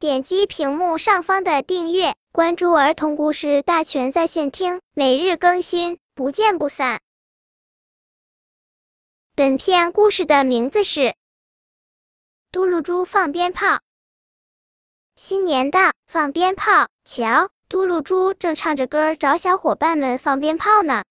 [0.00, 7.00] 点击屏幕上方的订阅，关注儿童故事大全在线听，每日更新，不见不散。
[9.34, 11.00] 本片故事的名字是
[12.52, 13.66] 《嘟噜猪放鞭炮》。
[15.16, 16.86] 新年到，放鞭炮！
[17.04, 21.02] 瞧，嘟噜猪正唱着歌找小伙伴们放鞭炮呢。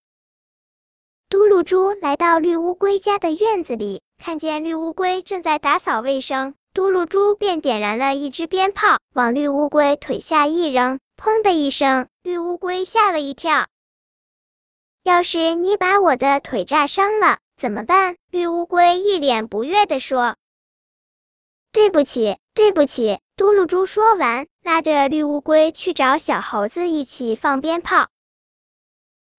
[1.28, 13.66] 嘟噜猪来到绿乌龟家的院子里，看见绿乌龟正在打扫卫生，嘟噜猪便点燃了一支鞭炮，往绿乌龟腿下一扔，砰的一声，绿乌龟吓了一跳。
[15.02, 18.16] 要是你把我的腿炸伤了怎么办？
[18.30, 20.36] 绿乌龟一脸不悦地说。
[21.72, 23.18] 对不起，对不起。
[23.36, 28.08] 嘟噜猪说完，拉着绿乌龟去找小猴子一起放鞭炮。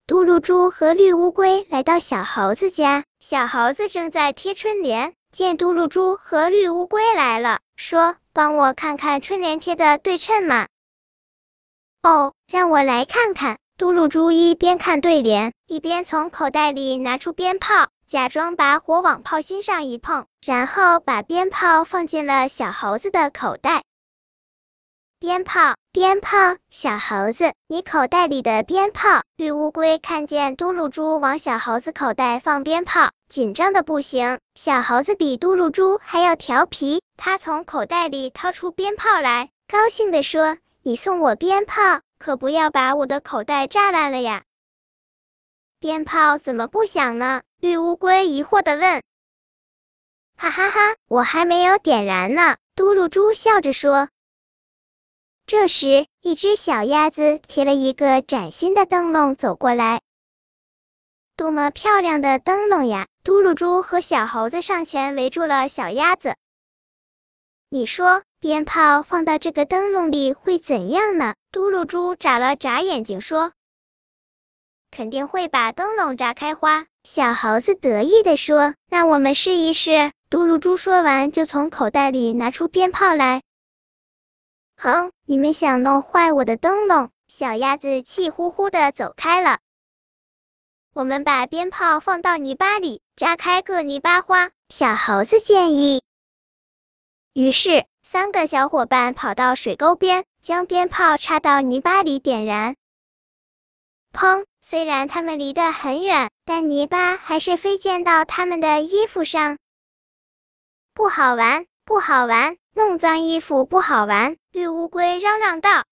[0.09, 10.68] 嘟噜猪和绿乌龟来到小猴子家，小猴子正在贴春联，见嘟噜猪和绿乌龟来了，说：“帮我看看春联贴的对称吗？”
[12.02, 13.59] 哦，让我来看看。
[13.76, 23.85] 嘟噜猪一边看对联，一边从口袋里拿出鞭炮，假装把火往炮芯上一碰，然后把鞭炮放进了小猴子的口袋。
[25.21, 26.37] 鞭炮，鞭炮，
[26.71, 29.25] 小猴子，你口袋里的鞭炮。
[29.37, 34.38] 绿乌龟看见嘟噜猪往小猴子口袋放鞭炮，紧张的不行。
[34.55, 44.45] 小猴子比嘟噜猪还要调皮，他从口袋里掏出鞭炮来，高兴的说：“你送我鞭炮，可不要把我的口袋炸烂了呀！”
[45.80, 47.43] 鞭炮怎么不响呢？
[47.59, 49.03] 绿乌龟疑惑的问。
[50.37, 52.57] 哈哈哈，我还没有点燃呢。
[52.77, 54.09] 嘟噜猪笑着说。
[55.49, 60.02] 这时，一只小鸭子提了一个崭新的灯笼走过来。
[61.37, 63.07] 多么漂亮的灯笼呀！
[63.24, 66.37] 嘟噜猪和小猴子上前围住了小鸭子。
[67.71, 71.34] 你说，鞭炮放到这个灯笼里会怎样呢？
[71.50, 73.53] 嘟噜猪眨了眨眼睛说
[74.93, 83.41] ：“肯定会把灯笼炸开花。”小猴子得意的说：“那我们试一试。”嘟噜猪说完，就从口袋里拿出鞭炮来。
[84.81, 87.11] 哼，你们想弄坏我的灯笼？
[87.27, 89.59] 小鸭子气呼呼的走开了。
[90.94, 94.53] 我们把鞭炮放到泥巴里，扎开个泥巴花。
[94.69, 96.05] 小猴子建议。
[97.33, 102.77] 于是，三个小伙伴跑到水沟边，将鞭炮插到泥巴里点燃。
[104.12, 104.45] 砰！
[104.60, 109.59] 虽然他们离得很远，但泥巴还是飞溅到他们的衣服上。
[110.95, 112.56] 不好玩，不好玩。
[112.75, 115.84] 弄脏衣服不好玩，绿乌龟嚷嚷道。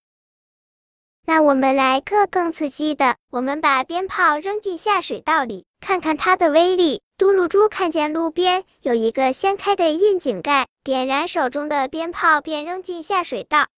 [1.25, 7.01] 那我们来个更刺激的，我们把鞭炮扔进下水道里，看看它的威力。
[7.17, 13.69] 嘟噜猪看见路边有一个掀开的窨井盖，点燃手中的鞭炮，便扔进下水道。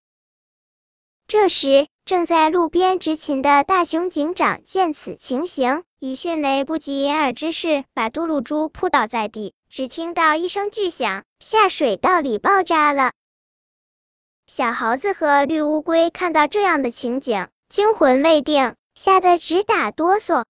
[1.27, 9.53] 这时，正在路边执勤的大熊警长见此情形，以迅雷不及掩耳之势把嘟噜猪扑倒在地。
[9.69, 13.13] 只听到一声巨响，下水道里爆炸了。
[14.51, 20.47] 小猴子和绿乌龟看到这样的情景，惊魂未定，吓得直打哆嗦。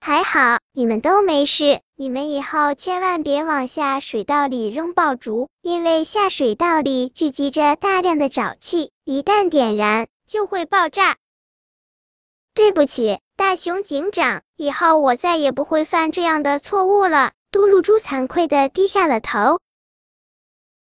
[0.00, 11.16] 还好你们都没事，你们以后千万别往下水道里扔爆竹，因为下水道里聚集着大量的沼气，一旦点燃就会爆炸。
[12.54, 17.32] 对不起，大熊警长，以后我再也不会犯这样的错误了。
[17.50, 19.58] 嘟噜猪惭愧的低下了头。